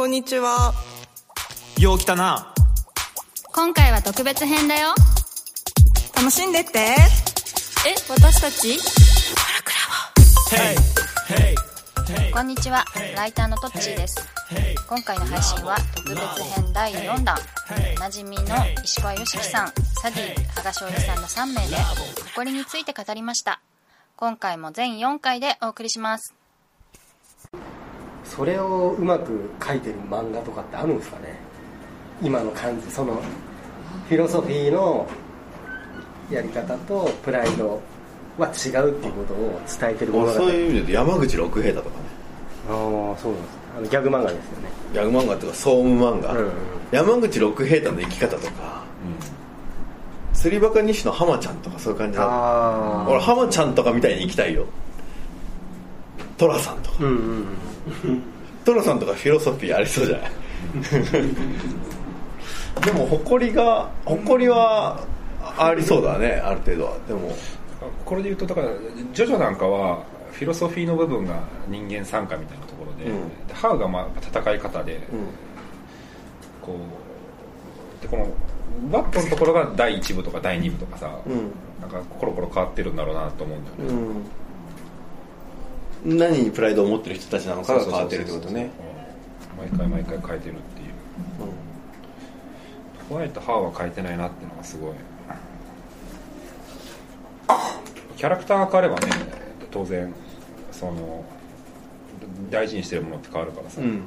[0.00, 0.72] こんにちは。
[1.78, 2.54] よう来たな。
[3.52, 4.94] 今回は特別編だよ。
[6.16, 6.78] 楽しんでって。
[6.78, 6.96] え、
[8.08, 8.78] 私たち？
[12.32, 14.26] こんにちは、ライターのトッチーです。
[14.88, 17.36] 今回の配信は特別編第4弾。
[17.98, 18.42] おなじみの
[18.82, 21.76] 石川良樹さん、サディ、羽賀翔一さんの3名で、
[22.30, 23.60] 誇りについて語りました。
[24.16, 26.34] 今回も全4回でお送りします。
[28.30, 31.38] それをうまく書いてる漫画とかってあるんですかね？
[32.22, 33.20] 今の感じその
[34.08, 35.06] フィロソフィーの
[36.30, 37.82] やり方とプライド
[38.38, 42.04] は違うっていうことを伝えてる物語そういう意味で言うと山口六平太とかね。
[42.68, 42.74] ああ
[43.18, 43.58] そうなんです。
[43.76, 44.68] あのギャグ漫画ですよね。
[44.92, 46.38] ギャグ漫画っていうか総務漫画、うん。
[46.38, 46.50] うん
[46.90, 48.82] 山口六平太の生き方とか、
[50.34, 52.24] 釣りバカ西の浜ちゃんとかそういう感じだ。
[52.26, 54.66] あ俺浜ちゃんとかみたいに生きたいよ。
[56.36, 56.96] 寅さんとか。
[57.04, 57.46] うんうん
[58.64, 60.30] 寅さんとかフィロソフィーありそうじゃない？
[62.84, 65.00] でも誇りが誇りは
[65.58, 66.92] ありそうだねある程度は。
[67.08, 67.32] でも。
[68.04, 68.68] これで言うとだから
[69.14, 73.28] ジョジョなんかはフィロソフィーの部分が人間参加みたいなところで,、うん。
[73.48, 75.00] でハウがまあ戦い方で、うん。
[76.60, 76.76] こ
[77.98, 78.26] うでこの
[78.90, 81.50] バットのところが第1部とか第2部とかさ、うん。
[81.80, 84.22] なんかコロコロ変わってるんだろうなと思うんだよね、うん
[86.04, 88.70] 何にプライドを持ってる人たちなのかが変わってるってことね。
[89.58, 89.68] うん。
[89.70, 90.88] 毎回毎回変えてるっていう。
[93.08, 94.94] ホワイトハウは変えてないなっていうのがすごい。
[98.16, 99.08] キャラクターが変わればね
[99.70, 100.14] 当然
[100.70, 101.24] その
[102.50, 104.02] 大事にしてるものって変わるからさ、うん。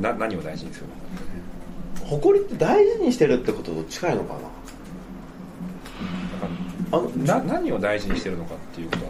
[0.00, 0.94] な何を大事にするの？
[2.06, 4.40] 誇りって大事にしてるってことと近いのかな？
[6.92, 9.09] あのな何を大事にしてるのかっていうことだ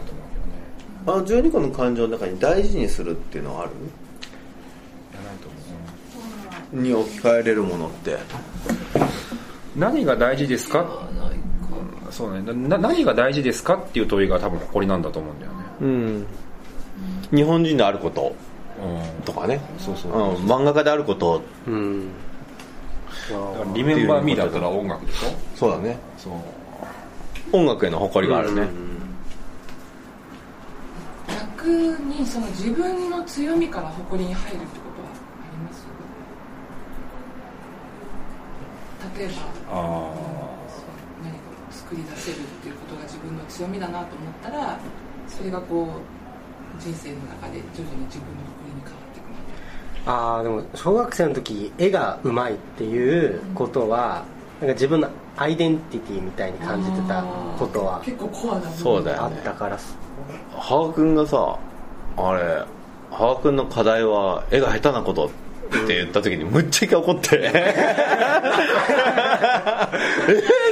[1.05, 3.71] あの12個の感情の中に大事にするっていうのはある？
[3.71, 5.57] いやないと思
[6.73, 6.81] う。
[6.83, 8.17] に置き換えれるものって。
[9.75, 11.07] 何が大事ですか？
[12.11, 12.53] そうね。
[12.53, 15.57] な何が大事ですかっていう問いが多分誇りなんだと思うんだよね。
[15.81, 16.25] うん。
[17.31, 18.35] 日本人であること。
[18.83, 19.23] うん。
[19.23, 19.61] とかね。
[19.77, 21.41] そうそううん、漫画家であること。
[21.67, 22.09] うん。
[23.29, 25.27] だからリメンバーミーだったら音楽でしょ？
[25.55, 25.97] そうだね。
[26.17, 26.33] そう。
[27.53, 28.67] 音楽への誇りがあるね、
[31.61, 35.13] 逆にその自分の強みから誇りに入るってことはあ
[35.51, 35.85] ります
[39.19, 39.33] 例えば
[39.69, 40.13] あ
[41.23, 41.37] 何か
[41.69, 44.79] を作り出せるっていうことが自分の強みだなと思ったら
[45.27, 50.11] それがこう人生の中で徐々に自分の誇りに変わっていくみたいな。
[50.13, 54.25] ああでも小学生の時絵がうまいっていうことは
[54.59, 57.23] なんか自分のアイデンティティみたいに感じてた
[57.57, 59.95] ことは結構コアなそうだよあったからす。
[60.51, 61.57] 羽賀君がさ
[62.17, 62.63] あれ
[63.11, 65.29] 羽賀君の課題は絵が下手なことっ
[65.87, 67.39] て言った時にむっちゃ怒って。
[67.51, 67.73] え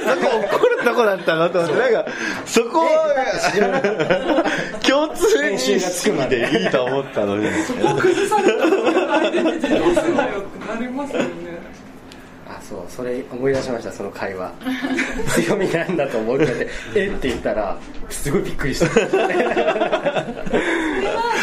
[0.03, 1.80] そこ怒るとこだったのと思って。
[1.80, 2.12] なんか
[2.46, 4.44] そこは
[4.86, 7.47] 共通認識でいいと思ったのに。
[7.64, 8.66] そこを崩された
[9.08, 11.28] らアイデンティティどうすんだよってなりますよね。
[11.30, 11.59] あ
[12.62, 14.52] そうそれ思い出しましたその会話。
[15.36, 17.08] 強みなんだと思うってえ？
[17.08, 17.78] って言ったら
[18.09, 18.88] すごいびっくりした。
[19.09, 20.25] それは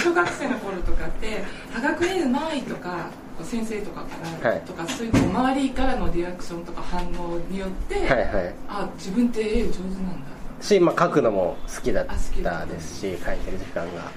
[0.02, 1.42] 小学生の頃とかって
[1.74, 3.08] 「科学絵うまい」とか
[3.42, 4.08] 先生とかか
[4.42, 4.60] ら、はい。
[4.60, 8.54] とかそういう周りからのリアクションとか反応によって、はいはい。
[8.68, 10.36] あ自分って絵上手なんだ。
[10.60, 14.10] し、まあ、書くのも好きだったですし書いてる時間が。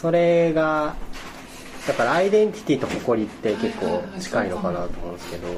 [0.00, 0.94] それが
[1.86, 5.48] だからアイデンティティと誇りって結構近いのかなと思うんですけど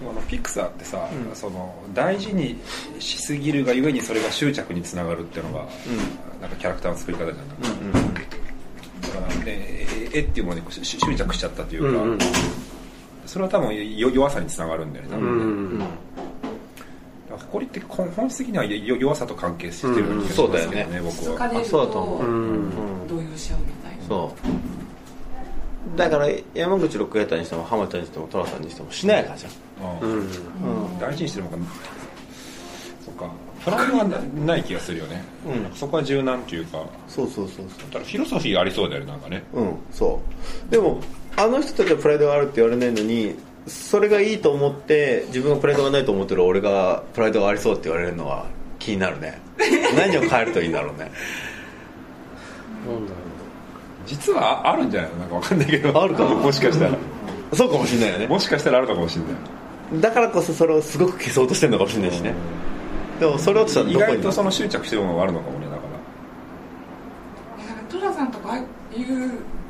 [0.00, 2.56] あのピクサーってさ、その大事に
[2.98, 5.66] しすぎるがゆえにそれが執着につながるっていうのが、
[6.40, 7.44] なんかキャラクターの作り方じゃない、
[9.02, 12.18] だからね絵っていうものにこうし執着しちゃったというか、うんうん
[13.26, 15.90] それは多分よ弱さにつながるんだよね多う分ね、んだか
[17.32, 21.02] ら誇りって本本質的にはよ弱さと関係してるような気がしそうだよますけどね,、ね。
[21.02, 21.22] 僕は。
[21.24, 22.28] そかれるそうだと思とう。
[22.30, 24.04] ん動揺しちゃうみたいな。
[24.08, 24.48] そう
[25.96, 30.00] だから山口六平太にしても浜ちゃんにしても寅さんにしてもしなやかじゃん。
[30.00, 30.10] うん。
[30.12, 30.28] うん
[30.98, 31.56] 大事にしてるのか
[33.04, 33.30] そっか。
[33.64, 35.74] プライドはなない気がするよね、うん。
[35.74, 36.84] そこは柔軟っていうか。
[37.08, 37.66] そうそうそうそう。
[37.90, 39.42] だからフィロソフィーありそうだよねなんかね。
[39.52, 39.76] うん。
[39.90, 40.20] そ
[40.68, 40.70] う。
[40.70, 41.00] でも
[41.36, 43.36] あの人たちはプライドがあるって言われないのに
[43.66, 48.46] それがいいと思って自分がプライドがないと思ってる俺がプライドがありそうって言われるのは
[48.78, 49.40] 気になるね。
[49.96, 51.10] 何を変えるといいんだろうね。
[52.86, 53.27] なんだろ
[54.08, 55.18] 実はああるんじゃないの？
[55.18, 56.02] なんかわかんないけど。
[56.02, 56.96] あるかなもしかしたら。
[57.52, 58.26] そうかもしれないよね。
[58.26, 60.00] もしかしたらあるかもしれない。
[60.02, 62.34] だからこそそれをすごく消そうとしてるのかもしれないしね。
[63.20, 65.76] でもそれをしたら意外とその執着してるものがあるのかもねだか
[67.58, 68.66] だからト寅さんとかああいう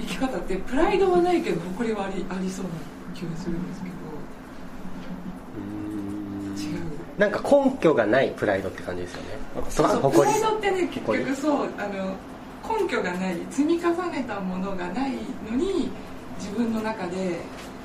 [0.01, 2.71] 生き方ってプライドはないけど誇りはありありそうな
[3.15, 3.97] 気がするんですけど。
[6.71, 6.81] 違う。
[7.17, 9.29] なんか根拠がないプライドって感じですよね。
[9.55, 10.35] プ誇り。
[10.35, 12.15] ライドってね結局そうあの
[12.63, 15.13] 根拠がない積み重ねたものがない
[15.51, 15.91] のに
[16.39, 17.39] 自分の中で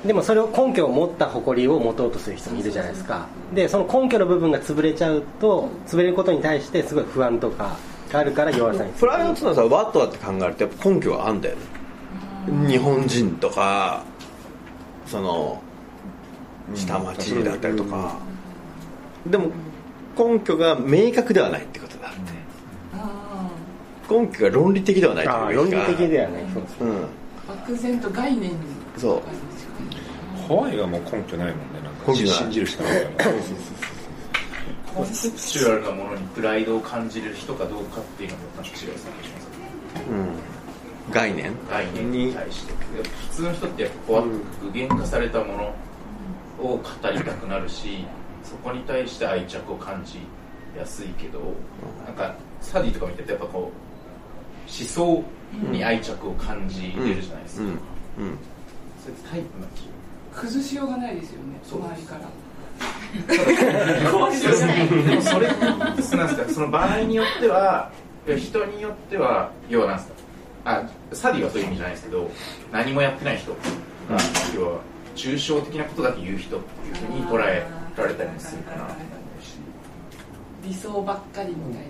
[0.04, 3.26] でもそれを根拠を持った誇りを持とうとする人もいるじゃないですか。
[3.54, 7.76] でその根拠の部分が潰れちゃうと潰れることに対してすごい不安とか
[8.12, 11.62] があるから弱さにプライドっていうのはさワットだって考えるとやっぱ根拠があんだよね。
[12.68, 14.04] 日本人とか
[15.06, 15.62] その
[16.74, 18.18] 下町だったりとか、
[19.26, 19.50] でも
[20.18, 21.78] 根拠が明確ではないって
[24.08, 26.42] 根拠が論理的ではないああ論理というか的ではない。
[26.52, 27.04] そうですうん。
[27.04, 27.08] あ
[27.48, 28.56] 漠然と概念に
[28.96, 29.76] そうあるんですよね。
[30.48, 32.14] ホワイがもう根拠ないもんねなんか。
[32.14, 33.04] 信じるしかない。
[33.04, 33.34] から
[34.94, 38.30] コンセプチュアルなものにプライドを感じる人かどうかっていう。
[38.30, 39.06] のもまた違います
[40.08, 41.12] うん。
[41.12, 41.52] 概念？
[41.70, 42.10] 概念。
[42.12, 42.72] に対して
[43.30, 45.74] 普通の人ってやっぱこう具現化されたもの
[46.60, 48.06] を語りたくなるし
[48.42, 50.20] そこに対して愛着を感じ
[50.78, 51.40] やすいけど
[52.06, 53.70] なんかサディとか見ててやっぱこう思
[54.66, 55.22] 想
[55.70, 57.70] に愛着を感じれるじゃないですか、うん。
[57.70, 57.78] うん。
[59.02, 59.88] それタイプな気
[60.34, 61.60] 崩しようがないですよね。
[61.62, 62.20] そう周りから。
[65.08, 66.28] でもそれなんですか。
[66.48, 67.90] その場合によっては
[68.26, 70.14] 人によっては要はなんですか。
[70.64, 70.82] あ
[71.12, 72.30] サディはそういう意味じゃないですけど
[72.72, 73.52] 何もやってない人。
[73.52, 74.18] が
[74.54, 74.80] 要は
[75.16, 77.66] 抽象的なことだけ言う人っていうふうに捉え
[77.96, 78.88] られたりもするかな
[80.62, 81.88] 理想ばっかりみたいな、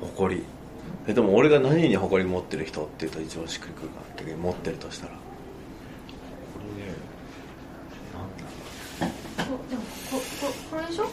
[0.00, 0.44] 誇り。
[1.06, 5.12] えでも俺が何に誇り持ってる人っていうと一番しっくりくるかなって持ってるとしたら。
[9.68, 11.06] でもこここれでしょ？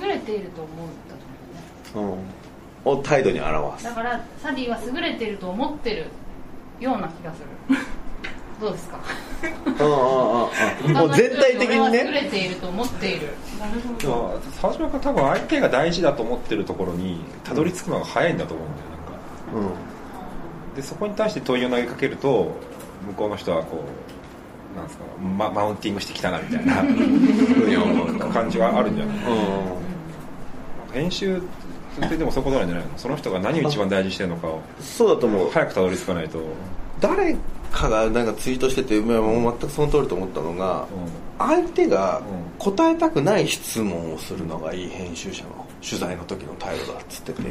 [0.00, 0.86] 優れていると思っ
[1.92, 2.22] たと思うね。
[2.84, 2.92] うん。
[2.92, 3.84] を態度に表す。
[3.84, 6.06] だからサディは優れていると思ってる
[6.80, 7.76] ような気がする。
[8.60, 9.00] どうですか？
[9.66, 10.46] うんうんうん
[10.86, 13.28] うんもう全体的に 俺は優ねれていると思っている
[13.98, 19.70] でも沢島君多分相手が大事だと思ってるところにたどり着くのが早いんだと思うんだよなんか。
[20.70, 20.76] うん。
[20.76, 22.54] でそこに対して問いを投げかけると
[23.06, 23.84] 向こうの人はこ
[24.74, 25.04] うなんですか、
[25.36, 29.16] ま、マウンティングしてきたなみたいなふうに思う感じがあるんじゃない？
[30.92, 31.40] 編集っ
[32.08, 32.96] てでもそういうことなんじゃないの？
[32.96, 35.50] その人が何を一番大事にしてるのかをそうだと思う。
[35.50, 36.38] 早くたどり着かないと、
[37.00, 37.36] 誰
[37.70, 40.86] かがなんかツイートしててまあもう全くその通りと思ったのが
[41.38, 42.20] 相手が
[42.58, 47.42] 答えたくない質問をするのがいい編集者の取材の時の態度だっつってて。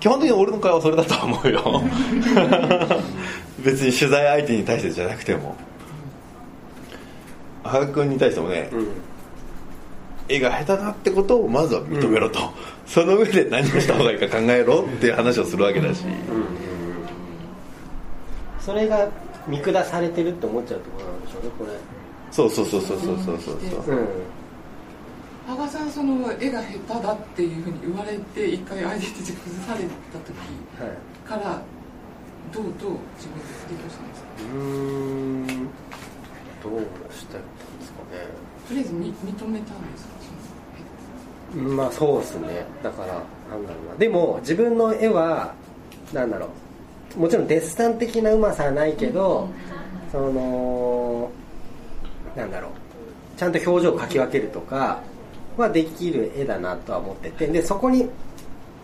[0.00, 1.82] 基本的に俺の会話はそれだと思うよ。
[3.64, 5.56] 別に取材相手に対してじゃなくても。
[7.64, 8.70] 羽賀君に対してもね、
[10.28, 12.38] 絵が下手だってことをまずは認めろと、
[12.86, 16.04] その上で何をした方がいいか考えろっていう話をするわけだし、
[18.68, 19.08] それが
[19.46, 21.70] 見下されてるって思っちゃうところなんでしょうねこれ。
[22.30, 23.96] そうそうそうそうそうそうそうそう。
[23.96, 24.06] うん。
[25.48, 30.36] 羽賀さんその絵が下手だっていうふうに言われて一回アイデンティティ崩された時
[30.78, 31.62] はいから
[32.52, 34.28] どうどう自分で提供したんですか？
[34.52, 35.46] うーん。
[35.46, 37.48] どうしたんで
[37.86, 38.28] すかね。
[38.68, 40.04] とりあえずみ認めたんです
[41.56, 41.56] か？
[41.56, 42.66] まあそうですね。
[42.82, 43.14] だから
[43.48, 43.98] なんだろうな。
[43.98, 45.54] でも自分の絵は
[46.12, 46.48] なんだろう
[47.16, 49.48] もちろんデッサン的なうまさはないけど、
[50.12, 51.30] その
[52.36, 52.70] なんだろう。
[53.38, 55.00] ちゃんと表情を描き分けるとか
[55.56, 58.08] はできる絵だなとは思っててでそこに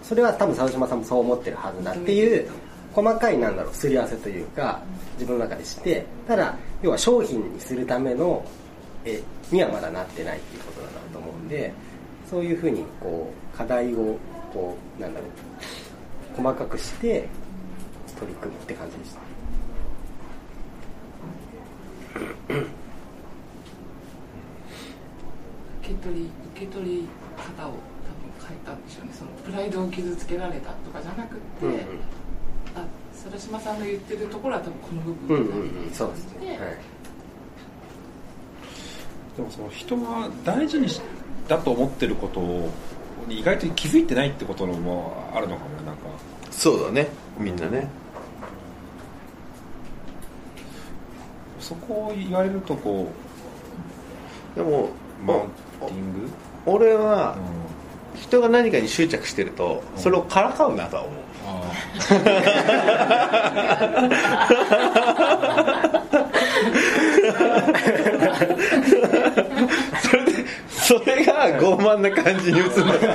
[0.03, 2.49] それは多分沢島さんもそう思ってるはずだっていう
[2.93, 4.81] 細かいなんだろうすり合わせというか
[5.15, 8.45] 自分の中でしてただ要は商品にするための
[9.05, 11.73] 絵にはまだなってないっていうことだなと思うんで
[12.31, 14.17] そういうふうにこう課題を
[14.53, 17.29] こうなんだろう細かくして
[18.15, 19.21] 取り組むって感じでした。
[25.81, 27.79] 受け取り受け取り方を多分
[28.49, 29.13] 変えたんでしょうね。
[29.13, 31.79] そのプライドを傷つけられたとかじゃなくって、うんうん。
[32.77, 35.91] あ猿島さんの言ってるところは多分この部分うんうんうん。
[35.93, 36.59] そうですね、はい。
[39.37, 41.01] でもその人が大事にし
[41.49, 42.71] だと思ってることを
[43.29, 46.03] 意外と気づいてないってことのもあるのかもねなんか。
[46.51, 47.09] そうだね。
[47.39, 47.89] みんなね
[51.65, 53.09] そこを言われるとこ
[54.55, 54.91] でも
[55.23, 55.41] うマウン
[55.89, 56.29] ティング、
[56.67, 57.65] 俺はうん
[58.21, 61.15] 人が何かに執着してるとそれをからかうなとは思う。
[70.01, 70.33] それで
[70.69, 73.09] それが傲慢な感じに映るんだうんそうだね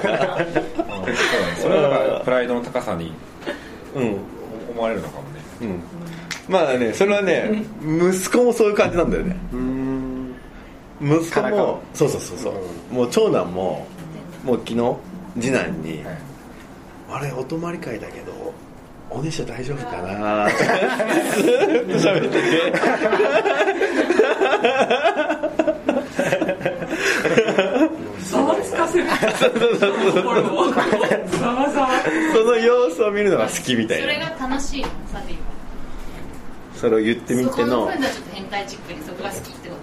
[1.61, 3.13] それはだからプライドの高さに
[3.95, 4.17] うん
[4.71, 5.81] 思われるのかもねうん
[6.69, 9.35] まあねそれはね息子もそういう感じなんだよね。
[9.53, 10.35] うん。
[11.01, 12.49] 息子もそうそうそうそ
[12.91, 12.93] う。
[12.93, 13.87] もう長男も
[14.43, 14.95] もう昨日
[15.39, 16.17] 次男にはい
[17.11, 18.31] 「あれお泊まり会だけど
[19.09, 22.79] おねしょ大丈夫かな?」ってずーっと喋ってて
[28.19, 28.55] ざわ。
[28.63, 29.05] つかせる
[32.33, 35.38] その様子を見るのが好きみたいそれなが楽しいのサディは
[36.79, 37.91] それを言ってみての。
[37.91, 37.93] そ
[39.13, 39.81] こが好きってこと。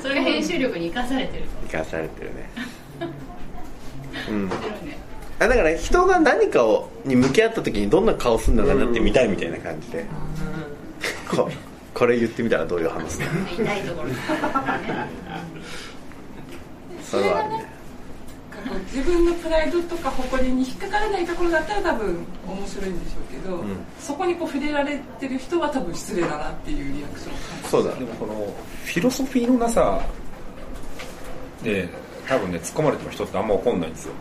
[0.00, 1.44] それが編集力に生かされてる。
[1.68, 2.50] 生かされてるね。
[4.30, 4.50] うん。
[5.40, 10.04] あだから人が何かをに向き合った時にどんな顔するのかなって見たいみたいな感じで。
[11.28, 11.50] こ
[11.94, 14.08] これ言ってみたらどういう反応するの痛いところ
[17.02, 17.81] それはね
[18.72, 23.60] こう自分のプライドとか誇りに引っかからないところだったら多分面白いんでしょうけど、ん。
[24.00, 27.34] そこにこう触れられてる人は多分失礼だなっていうリアクション。
[27.34, 27.94] を感じそうだ。
[27.94, 28.34] でもこの
[28.84, 30.00] フィロソフィーのなさ
[31.62, 31.88] で
[32.26, 34.14] 多分ね突っ込まれても人ってあんま怒んないんですよ。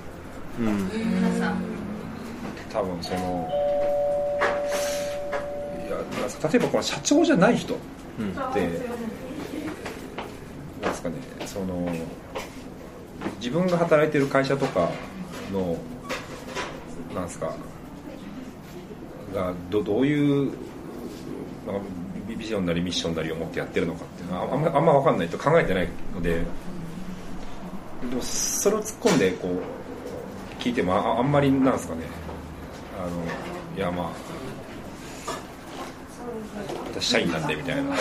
[0.58, 0.72] 皆
[1.40, 1.64] さん。
[2.72, 3.50] 多分その
[5.88, 5.98] いや
[6.50, 8.80] 例えばこの社長じゃない人って、なんで
[10.94, 11.16] すかね
[11.46, 11.94] その
[13.42, 14.92] 自分が働いてる会社とか
[15.52, 15.76] の
[17.16, 17.52] なんですか
[19.34, 20.46] がどどういう
[21.66, 21.82] なんか
[22.30, 26.44] ビビジョンなりミッションなりを持ってやってるのかっていうのはあんまあんま分かんないと考えてないので
[28.10, 32.02] でもそれを突っ込んでこう聞いてもああんまりなんですかね。
[33.00, 33.10] あの
[33.76, 34.12] いやまあ
[36.94, 37.96] 私社員なんでみたいな。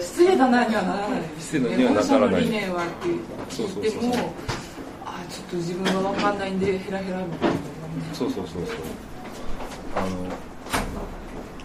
[0.00, 1.20] 失礼だな にはならない。
[1.38, 2.02] 失礼にはならない。
[2.02, 3.08] 御社の理念はって
[3.48, 4.12] そうそうそうそう
[5.50, 7.56] と自分が分かんないんでヘラヘラみたいな
[8.14, 8.76] そうそうそうそう。
[9.96, 10.06] あの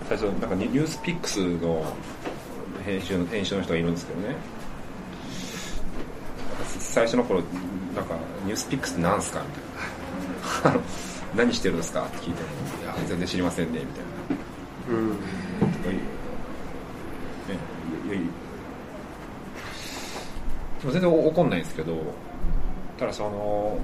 [0.09, 1.85] 最初なんかニュースピックスの
[2.83, 4.35] 編集の編集の人がいるんですけどね。
[6.79, 7.41] 最初の頃
[7.95, 9.47] なんかニュースピックスってなんすかみ
[10.63, 10.79] たいな。
[11.35, 12.47] 何してるんですかって聞いても
[12.81, 14.03] いや全然知りませんねみたい
[14.95, 14.97] な。
[14.97, 15.09] うん。
[15.73, 15.99] とかね
[20.79, 21.93] でも全然怒んないんですけど
[22.97, 23.77] ただその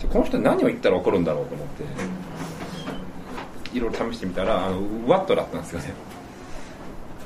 [0.00, 1.84] でこの人何を言ったら怒るんだろうと思って
[3.76, 5.92] いろいろ試してみたらあのワットだったんですよね。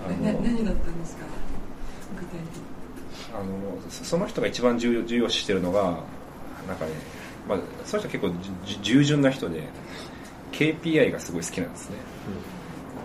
[0.05, 1.25] あのな何だったんですか？
[2.19, 2.63] 具体的に。
[3.35, 6.01] あのそその人が一番重要重要視してるのが
[6.67, 6.93] なんかね、
[7.49, 8.33] まあ、その人は結構
[8.83, 9.63] 従順な人で
[10.53, 11.97] KPI がすごい好きなんですね、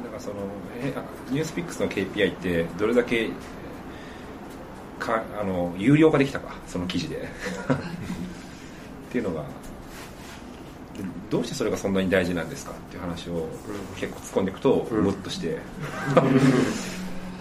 [0.04, 0.36] だからその
[0.82, 3.30] えあニュースピックスの KPI ってどれだけ
[5.00, 7.28] かあの有料化できたかその記事で。
[9.08, 9.48] っていうのがで
[11.30, 13.48] どうしてそれがそんなに大事なんですかっていう話を
[13.96, 15.58] 結構突っ込んでいくとムッとして、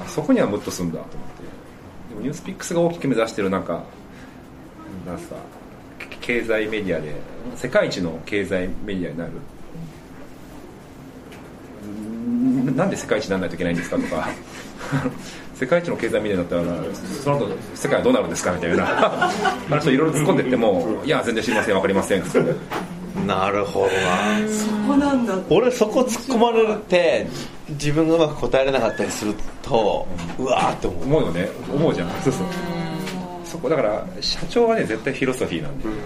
[0.00, 1.42] あそこにはムッとすんだと思って。
[2.10, 3.82] でもニュースピックスが大きく目指してるなんか
[5.06, 5.36] なんすか
[5.98, 7.14] け経済メディアで
[7.56, 9.32] 世界一の経済メディアになる。
[11.86, 14.28] んなんで世界一にならないといけないんですかとか
[15.58, 16.62] 世界一の経済メディアだったら
[17.22, 18.84] その後世界はどうなるんですかみたいな。
[19.68, 22.22] 話をいろいろ突っ込んでってもいや全然知りませんわかりません。
[22.22, 22.38] って
[23.26, 23.92] なるほどな。
[24.48, 25.34] そこなんだ。
[25.48, 27.26] 俺そこ突っ込まれるって
[27.70, 30.06] 自分がうまく答えられなかったりすると
[30.38, 31.04] うわーって思う。
[31.04, 31.48] 思うよね。
[31.72, 32.10] 思うじゃん。
[32.22, 32.46] そうそう。
[33.46, 35.96] そこだから社長はね絶対フィロソフィーなんで、はい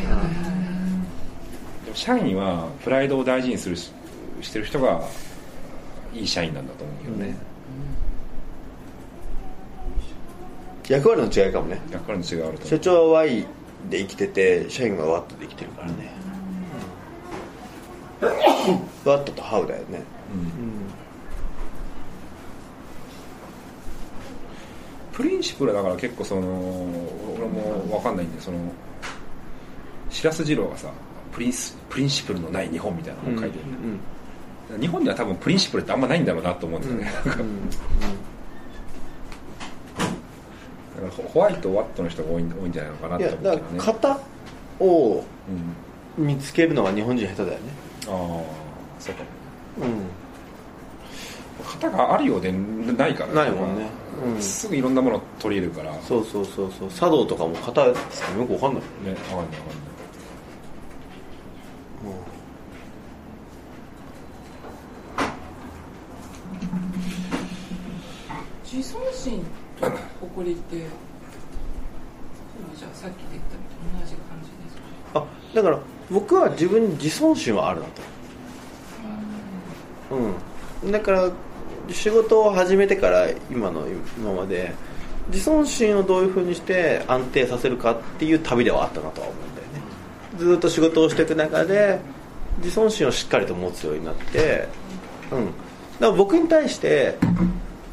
[0.00, 0.48] はいはい
[1.84, 3.92] でも社員はプライドを大事にするし
[4.40, 5.02] してる人が
[6.14, 7.36] いい社員なんだと思うよね、
[10.88, 11.80] 役割の違いかもね。
[11.90, 13.46] 役割の違いがあると思社長は Y
[13.90, 16.12] で生きてて社員はワットで生きてるからね。
[19.04, 20.02] what と how だよね。
[25.12, 26.40] principle だから結構その
[27.36, 28.58] 俺も分かんないんでその
[30.10, 30.88] 白洲次郎がさ
[31.32, 37.36] プリンスプリンシプルのない日本みたいなのを書いてる、日本には多分 principle ってあんまないんだろうなと思うんですよね、なん
[41.00, 44.20] かだからホホワイトワットの人が多いん多いんじゃないのかなといやだ思うけどねから型
[44.80, 45.24] を
[46.18, 47.72] うん、見つけるのは日本人下手だよね。
[48.06, 48.12] ああ
[49.00, 49.22] そうか。
[49.78, 50.02] もうん。
[51.80, 53.86] 型があるようでないからないもんね。
[54.34, 54.42] うん。
[54.42, 55.92] すぐいろんなものを取り入れるから。
[55.96, 56.90] ねそうそうそうそう。
[56.90, 59.48] 茶道とかも型ですかよくわかんない分かんない分かんない。
[68.70, 74.76] 自尊心と誇りってじゃあさっき言ったみたいな同じ感じです
[75.12, 75.20] か？
[75.20, 75.78] あだから
[76.10, 77.92] 僕は自分に自尊心はあるなと。
[80.84, 80.92] うん。
[80.92, 81.30] だから
[81.90, 84.74] 仕事を始めてから今の今まで
[85.28, 89.80] 自尊心をどういうふうにして安定させるかっていう旅ではあったなとは思うんだよね。
[90.38, 92.00] ずっと仕事をしていく中で
[92.58, 94.68] 自尊心をしっかりと持つようになって
[95.30, 95.46] うん。
[95.46, 95.54] だか
[96.00, 97.16] ら僕に対して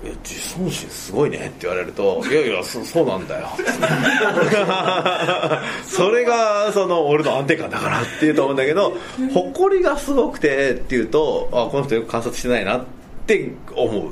[0.05, 3.47] いや自尊心すごいねって言われると いやいやそそうなんだよ。
[5.85, 8.93] それがその俺の安定感だからって言うと思うんだけど
[9.33, 12.83] 誇りがすごくてっていうとあこの人よく観察してないなっ
[13.25, 14.11] て思う。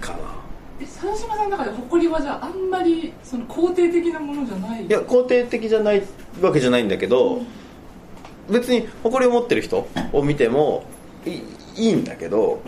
[0.00, 0.18] かな。
[0.80, 4.86] え沢島さんの中で誇りはじゃああんまりその肯定的なものじゃない？
[4.86, 6.02] いや肯定的じゃない
[6.40, 7.42] わけじゃないんだけど
[8.48, 10.84] 別に誇りを持ってる人を見ても
[11.26, 11.30] い
[11.76, 12.60] いいんだけど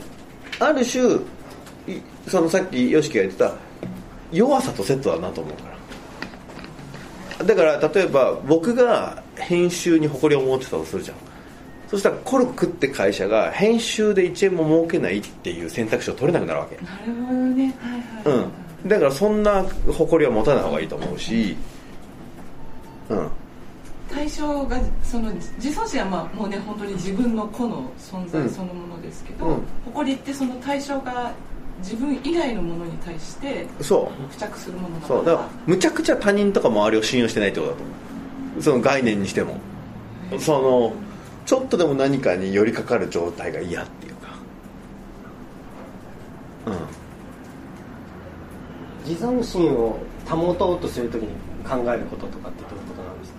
[0.60, 1.16] ある種
[1.88, 3.54] いそのさっき YOSHIKI が言ってた
[4.30, 5.70] 弱さとセットだなと思うか
[7.38, 7.44] ら。
[7.44, 11.16] だから例えば僕が編集に誇りを持ってたとするじゃん。
[11.88, 16.76] そしたらコルクって会社が編集で1円も儲けないっていう選択肢を取れなくなるわけ。
[16.76, 17.74] なるほどね。
[17.80, 18.48] はいはい、はい。
[18.84, 21.56] うん、だからそんな誇りは持たない方がいいと思うし、
[23.08, 23.28] うん、
[24.12, 29.62] 対象がその自尊心はまあもうね本当に自分の個の存在そのものですけど、うん。
[29.86, 31.32] 誇りってその対象が
[31.78, 34.32] 自分以外のものに対してそう。
[34.32, 35.24] 付着するものだそう。
[35.24, 37.92] だからむちゃくちゃ他人とか周りを信用してないってことだと思
[38.58, 38.62] う。
[38.62, 39.56] その概念にしても。
[40.38, 40.92] その
[41.46, 44.28] ちょっとでも何かに寄りかかる状態が嫌っていうか。
[46.66, 46.74] うん。
[49.08, 49.98] 自尊心を
[50.28, 51.28] 保とうとするときに
[51.64, 53.38] 考えることとかってどういうことなんですか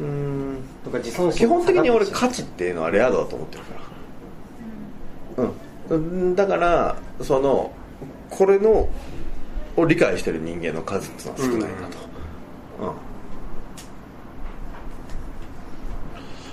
[0.00, 3.74] うーんとか自尊心基本的に俺か価値っていうのはレア度だと思ってるか
[5.38, 5.50] ら。
[5.90, 6.34] うん。
[6.34, 7.70] だからその
[8.30, 8.88] これの
[9.76, 11.98] を理解してる人間の数っていうのは少ないなと。
[12.80, 12.92] うん、っ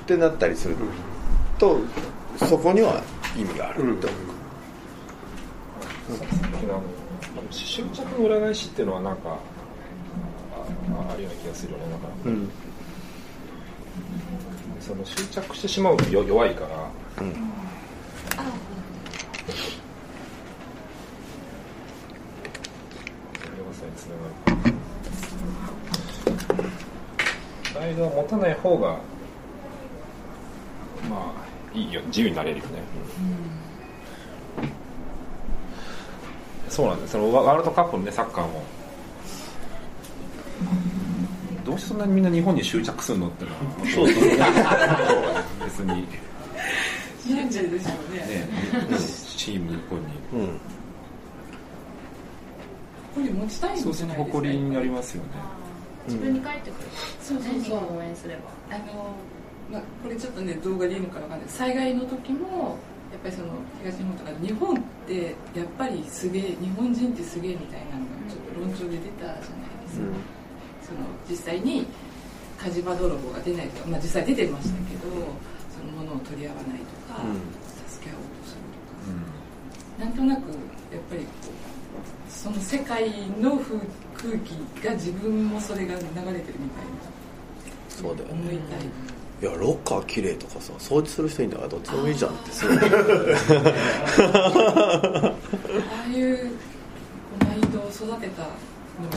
[0.06, 0.76] てなったりする
[1.58, 1.80] と
[2.38, 3.02] そこには
[3.38, 4.00] 意味があると思う。
[6.18, 6.84] さっきのあの
[7.52, 9.38] 執着の裏返しっていうのはなんかあ
[11.10, 12.08] ああるような気がするよねだか。
[12.26, 12.50] らうん
[14.88, 16.90] その執着してしまうとよ弱いから。
[17.22, 17.34] うん。
[23.58, 24.70] 弱さにつながる
[27.74, 29.00] プライドを持たない方が
[31.10, 32.02] まあいいよ。
[32.06, 32.82] 自由になれるよね、
[36.70, 38.64] そうなんですそのワワールドカップのねサッカーも
[41.68, 43.58] どうしてそんなにみんな日本に執着するのってのは
[43.94, 44.24] そうそう。
[45.66, 46.08] 別にね
[47.28, 48.48] 現地ですよね
[49.36, 50.38] チーム日本にう。
[50.44, 50.60] ん
[53.16, 55.30] 誇り持ちたいんじゃないですか誇りになりますよね
[56.06, 56.90] 自分に返ってくる
[57.22, 57.62] そうそう。
[57.62, 58.42] そう応援すれば
[58.74, 59.14] あの、
[59.70, 62.78] まあ、これちょっとね動画でいいのかわかんない災害の時も
[63.12, 63.48] やっぱりその
[63.84, 69.42] 東日本とか日本ってやっぱりすげえ日本人ってすげえみたいなのがちょっと論調で出たじゃない
[69.84, 70.06] ですか、
[70.88, 71.86] その実際に
[72.58, 75.02] 火事場泥棒が出ないとか、まあ、実際出てましたけど
[75.70, 77.36] その物を取り合わないとか、うん。
[77.92, 78.62] 助け合おうとする
[80.00, 80.06] とか。
[80.06, 80.40] なんとなく
[80.94, 83.10] やっぱりこうその世界
[83.42, 83.78] の風
[84.16, 84.52] 空気
[84.86, 86.48] が自分もそれが流れてるみたいな
[87.90, 92.52] そうだよ思いねたいいやロッカー綺麗とかさ掃除する人いいんだからどっちでもいいじゃんって。
[92.52, 92.78] そ うあ
[96.06, 96.52] あいうこ
[97.42, 98.20] うマインドを育てたのが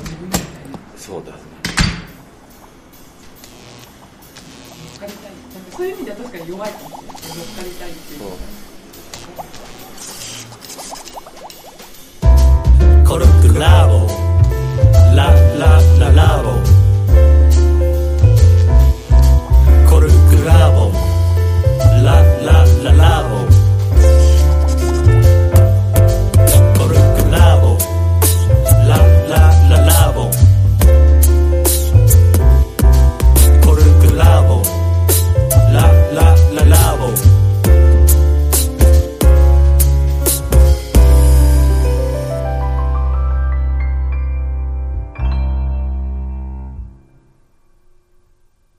[0.00, 0.78] 自分みたいな。
[0.96, 1.42] そうだよね
[5.00, 5.32] かりたい
[5.72, 5.86] そう。
[5.86, 8.30] いう意味では確かに弱いかもしれない乗っかりたいっていうそう
[13.08, 14.19] コルクラボ